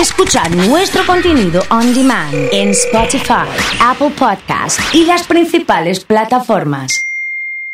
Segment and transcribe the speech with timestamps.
[0.00, 3.48] Escuchar nuestro contenido on demand en Spotify,
[3.80, 7.06] Apple Podcast y las principales plataformas.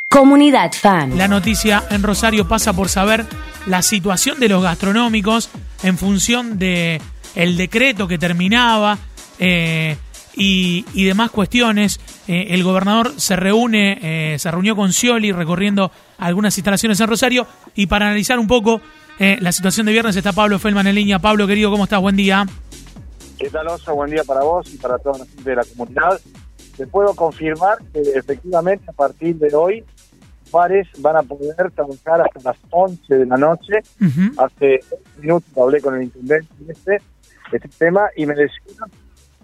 [0.08, 1.18] Comunidad Fan.
[1.18, 3.26] La noticia en Rosario pasa por saber
[3.66, 5.50] la situación de los gastronómicos
[5.82, 7.02] en función de
[7.34, 8.98] el decreto que terminaba
[9.40, 9.96] eh,
[10.36, 11.98] y, y demás cuestiones.
[12.28, 17.48] Eh, el gobernador se reúne, eh, se reunió con Scioli recorriendo algunas instalaciones en Rosario
[17.74, 18.80] y para analizar un poco
[19.18, 21.18] eh, la situación de viernes está Pablo Felman en línea.
[21.18, 22.00] Pablo, querido, ¿cómo estás?
[22.00, 22.46] Buen día.
[23.38, 23.94] ¿Qué tal, Oso?
[23.94, 26.20] Buen día para vos y para toda la gente de la comunidad.
[26.76, 29.84] Te puedo confirmar que efectivamente a partir de hoy
[30.50, 33.74] bares van a poder trabajar hasta las 11 de la noche.
[34.00, 34.40] Ujú.
[34.40, 34.80] Hace
[35.20, 37.02] minutos hablé con el intendente de este,
[37.52, 38.86] este tema y me decía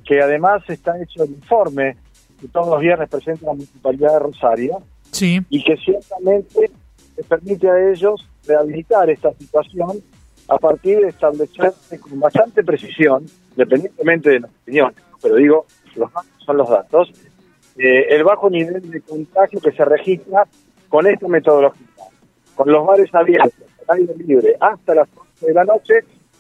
[0.04, 1.96] que además está hecho el informe
[2.40, 6.70] que todos los viernes presenta la Municipalidad de Rosario Sí, y que ciertamente
[7.16, 10.02] les permite a ellos rehabilitar esta situación
[10.48, 16.32] a partir de establecerse con bastante precisión, independientemente de las opiniones, pero digo, los datos
[16.44, 17.12] son los datos,
[17.76, 20.46] eh, el bajo nivel de contagio que se registra
[20.88, 21.86] con esta metodología,
[22.54, 23.52] con los bares abiertos,
[23.86, 25.94] al aire libre, hasta las 11 de la noche,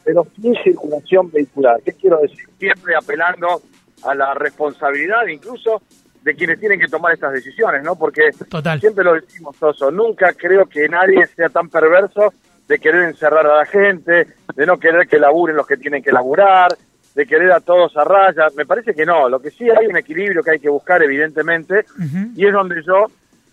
[0.04, 1.80] pero sin circulación vehicular.
[1.84, 2.48] ¿Qué quiero decir?
[2.58, 3.60] Siempre apelando
[4.04, 5.82] a la responsabilidad incluso
[6.22, 7.96] de quienes tienen que tomar estas decisiones, ¿no?
[7.96, 8.80] Porque total.
[8.80, 12.32] Siempre lo decimos, Soso, nunca creo que nadie sea tan perverso
[12.66, 16.12] de querer encerrar a la gente, de no querer que laburen los que tienen que
[16.12, 16.76] laburar,
[17.14, 18.48] de querer a todos a raya.
[18.56, 21.86] Me parece que no, lo que sí hay un equilibrio que hay que buscar, evidentemente,
[22.34, 23.06] y es donde yo,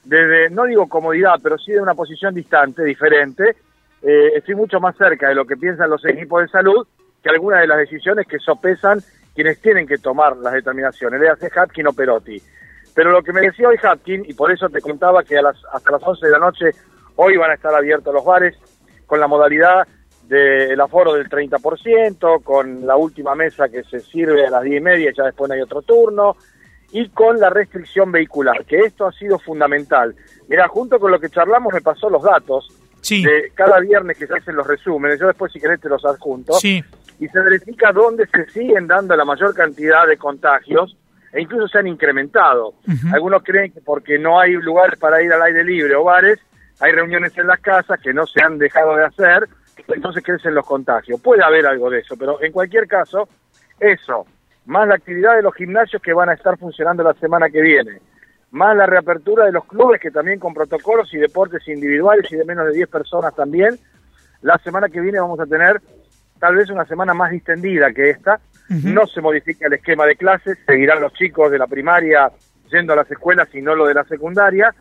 [0.03, 3.55] desde, no digo comodidad, pero sí de una posición distante, diferente,
[4.01, 6.85] eh, estoy mucho más cerca de lo que piensan los equipos de salud
[7.23, 8.99] que algunas de las decisiones que sopesan
[9.33, 12.41] quienes tienen que tomar las determinaciones, le hace Hatkin o Perotti.
[12.95, 15.57] Pero lo que me decía hoy Hatkin, y por eso te contaba que a las,
[15.73, 16.71] hasta las 11 de la noche
[17.17, 18.55] hoy van a estar abiertos los bares
[19.05, 19.85] con la modalidad
[20.23, 24.83] del aforo del 30%, con la última mesa que se sirve a las 10 y
[24.83, 26.37] media, ya después no hay otro turno,
[26.93, 30.15] y con la restricción vehicular, que esto ha sido fundamental.
[30.47, 32.67] Mira, junto con lo que charlamos me pasó los datos
[33.01, 36.03] Sí, de cada viernes que se hacen los resúmenes, yo después si querés te los
[36.05, 36.83] adjunto, sí,
[37.19, 40.97] y se verifica dónde se siguen dando la mayor cantidad de contagios
[41.35, 42.75] e incluso se han incrementado.
[43.13, 46.39] Algunos creen que porque no hay lugares para ir al aire libre o bares,
[46.79, 49.49] hay reuniones en las casas que no se han dejado de hacer,
[49.89, 51.19] entonces crecen los contagios.
[51.19, 53.27] Puede haber algo de eso, pero en cualquier caso,
[53.79, 54.25] eso,
[54.65, 57.99] más la actividad de los gimnasios que van a estar funcionando la semana que viene,
[58.51, 62.45] más la reapertura de los clubes que también con protocolos y deportes individuales y de
[62.45, 63.77] menos de 10 personas también,
[64.41, 65.81] la semana que viene vamos a tener
[66.39, 68.39] tal vez una semana más distendida que esta.
[68.69, 72.31] No se modifica el esquema de clases, seguirán los chicos de la primaria
[72.71, 74.73] yendo a las escuelas y no lo de la secundaria.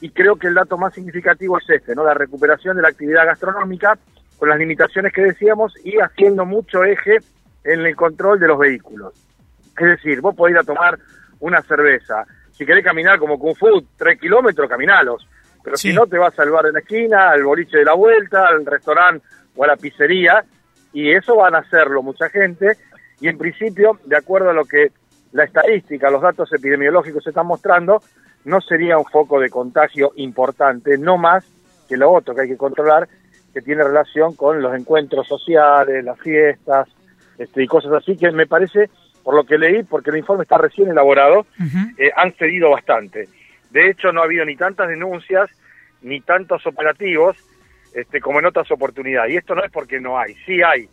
[0.00, 2.04] Y creo que el dato más significativo es este, ¿no?
[2.04, 3.96] La recuperación de la actividad gastronómica
[4.38, 7.18] con las limitaciones que decíamos y haciendo mucho eje
[7.64, 9.12] en el control de los vehículos.
[9.78, 10.98] Es decir, vos podés ir a tomar
[11.40, 12.24] una cerveza.
[12.52, 15.26] Si querés caminar como Kung Fu, tres kilómetros, caminalos.
[15.62, 15.88] Pero Sí.
[15.90, 18.64] si no, te vas al bar de la esquina, al boliche de la vuelta, al
[18.64, 19.24] restaurante
[19.54, 20.42] o a la pizzería.
[20.92, 22.72] Y eso van a hacerlo mucha gente.
[23.20, 24.92] Y en principio, de acuerdo a lo que
[25.32, 28.02] la estadística, los datos epidemiológicos están mostrando,
[28.44, 31.44] no sería un foco de contagio importante, no más
[31.88, 33.08] que lo otro que hay que controlar,
[33.52, 36.88] que tiene relación con los encuentros sociales, las fiestas
[37.38, 38.90] este, y cosas así, que me parece,
[39.24, 41.46] por lo que leí, porque el informe está recién elaborado,
[41.98, 43.28] eh, han cedido bastante.
[43.70, 45.50] De hecho, no ha habido ni tantas denuncias,
[46.02, 47.36] ni tantos operativos,
[47.94, 49.32] este, como en otras oportunidades.
[49.32, 50.88] Y esto no es porque no hay, sí hay,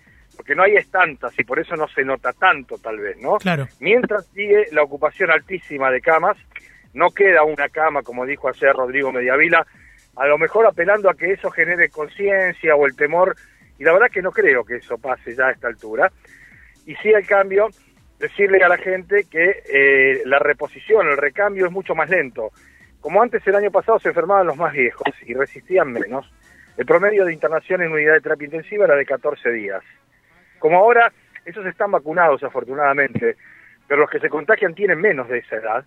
[0.48, 3.36] porque no hay es tantas y por eso no se nota tanto tal vez, ¿no?
[3.36, 3.68] Claro.
[3.82, 6.38] Mientras sigue la ocupación altísima de camas,
[6.94, 9.68] no queda una cama, como dijo ayer Rodrigo Mediavila,
[10.16, 13.36] a lo mejor apelando a que eso genere conciencia o el temor,
[13.78, 16.10] y la verdad que no creo que eso pase ya a esta altura.
[16.86, 17.68] Y sí, al cambio,
[18.18, 22.52] decirle a la gente que eh, la reposición, el recambio es mucho más lento.
[23.02, 26.26] Como antes el año pasado se enfermaban los más viejos y resistían menos,
[26.78, 29.84] el promedio de internación en unidad de terapia intensiva era de 14 días.
[30.60, 31.12] Como ahora,
[31.46, 33.36] esos están vacunados afortunadamente,
[33.88, 35.86] pero los que se contagian tienen menos de esa edad,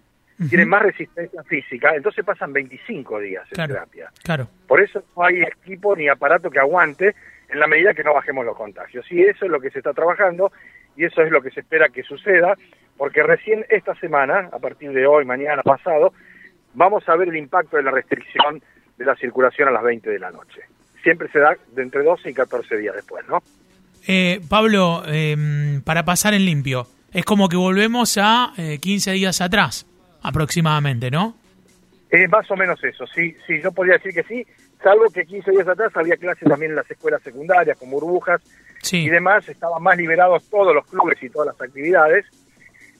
[0.49, 4.11] tienen más resistencia física, entonces pasan 25 días en terapia.
[4.22, 4.49] Claro.
[4.67, 7.14] Por eso no hay equipo ni aparato que aguante
[7.50, 9.05] en la medida que no bajemos los contagios.
[9.12, 10.50] Y eso es lo que se está trabajando
[10.96, 12.55] y eso es lo que se espera que suceda,
[12.96, 16.12] porque recién esta semana, a partir de hoy, mañana, pasado,
[16.75, 18.62] vamos a ver el impacto de la restricción
[18.96, 20.62] de la circulación a las 20 de la noche.
[21.02, 23.43] Siempre se da de entre 12 y 14 días después, ¿no?
[24.06, 29.41] Eh, Pablo, eh, para pasar en limpio, es como que volvemos a eh, 15 días
[29.41, 29.87] atrás,
[30.23, 31.37] aproximadamente, ¿no?
[32.29, 34.44] Más o menos eso, sí, sí, yo podría decir que sí,
[34.82, 38.41] salvo que 15 días atrás había clases también en las escuelas secundarias con burbujas,
[38.91, 42.25] y demás, estaban más liberados todos los clubes y todas las actividades,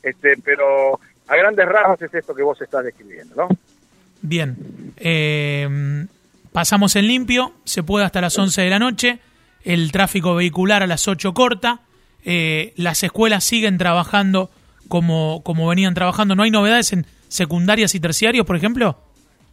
[0.02, 3.49] este, pero a grandes rasgos es esto que vos estás describiendo, ¿no?
[4.23, 4.56] Bien,
[4.99, 6.06] eh,
[6.52, 9.19] pasamos en limpio, se puede hasta las 11 de la noche,
[9.64, 11.80] el tráfico vehicular a las 8 corta,
[12.24, 14.50] eh, las escuelas siguen trabajando
[14.88, 18.98] como, como venían trabajando, ¿no hay novedades en secundarias y terciarios, por ejemplo?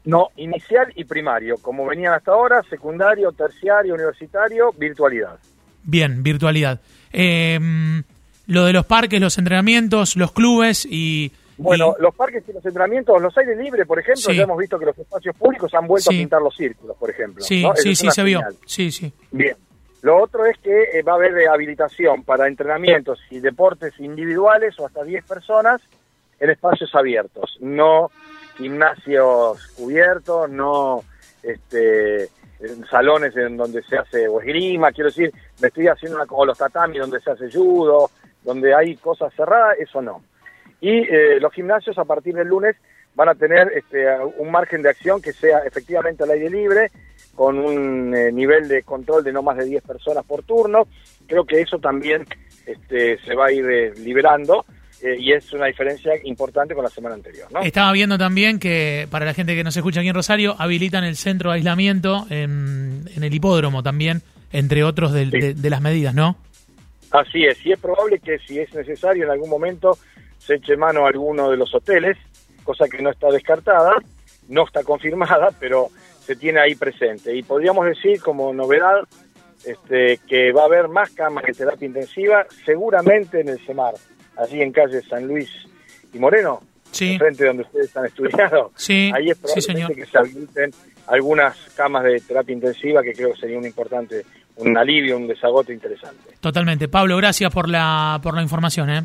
[0.06, 5.38] No, inicial y primario, como venían hasta ahora, secundario, terciario, universitario, virtualidad.
[5.84, 6.82] Bien, virtualidad.
[7.12, 7.60] Eh,
[8.48, 11.32] lo de los parques, los entrenamientos, los clubes y...
[11.58, 14.86] Bueno, los parques y los entrenamientos, los aires libres, por ejemplo, ya hemos visto que
[14.86, 17.44] los espacios públicos han vuelto a pintar los círculos, por ejemplo.
[17.44, 18.42] Sí, sí, sí, se vio.
[18.66, 19.12] Sí, sí.
[19.32, 19.56] Bien.
[20.08, 24.86] Lo otro es que eh, va a haber habilitación para entrenamientos y deportes individuales o
[24.86, 25.82] hasta 10 personas
[26.40, 28.10] en espacios abiertos, no
[28.56, 31.04] gimnasios cubiertos, no
[31.44, 32.30] este,
[32.90, 36.58] salones en donde se hace o esgrima, quiero decir, me estoy haciendo una, o los
[36.58, 38.10] tatamis donde se hace judo,
[38.46, 40.24] donde hay cosas cerradas, eso no.
[40.80, 42.78] Y eh, los gimnasios a partir del lunes
[43.14, 44.08] van a tener este,
[44.38, 46.92] un margen de acción que sea efectivamente al aire libre,
[47.36, 50.88] con un eh, nivel de control de no más de 10 personas por turno.
[51.28, 52.26] Creo que eso también
[52.66, 54.66] este, se va a ir eh, liberando
[55.02, 57.48] eh, y es una diferencia importante con la semana anterior.
[57.52, 57.62] ¿no?
[57.62, 61.16] Estaba viendo también que para la gente que nos escucha aquí en Rosario, habilitan el
[61.16, 66.38] centro de aislamiento en, el hipódromo también, entre otros de, las medidas, ¿no?
[67.12, 69.98] Así es, y es probable que si es necesario en algún momento
[70.40, 72.18] se eche mano a alguno de los hoteles,
[72.64, 73.94] cosa que no está descartada,
[74.50, 75.90] no está confirmada, pero
[76.28, 77.34] se tiene ahí presente.
[77.34, 79.08] Y podríamos decir como novedad
[79.66, 83.94] este, que va a haber más camas de terapia intensiva, seguramente en el CEMAR
[84.36, 85.50] allí en calle San Luis
[86.14, 87.18] y Moreno, sí.
[87.18, 88.72] frente donde ustedes están estudiando.
[88.76, 90.72] Sí, Ahí es probable que se habiliten
[91.08, 94.26] algunas camas de terapia intensiva que creo que sería un importante,
[94.58, 96.36] un alivio, un desagote interesante.
[96.42, 96.90] Totalmente.
[96.90, 98.90] Pablo, gracias por la, por la información.
[98.90, 99.04] ¿eh?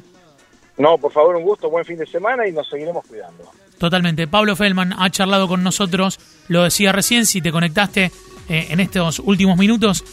[0.77, 3.45] No, por favor, un gusto, buen fin de semana y nos seguiremos cuidando.
[3.83, 4.29] Totalmente.
[4.29, 8.13] Pablo Feldman ha charlado con nosotros, lo decía recién, si te conectaste
[8.49, 10.05] eh, en estos últimos minutos,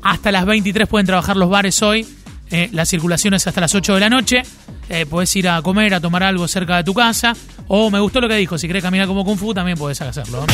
[0.00, 2.06] hasta las 23 pueden trabajar los bares hoy
[2.50, 4.42] eh, la circulación es hasta las 8 de la noche.
[4.88, 7.34] Eh, puedes ir a comer, a tomar algo cerca de tu casa.
[7.66, 10.46] O me gustó lo que dijo, si querés caminar como Kung Fu también puedes hacerlo.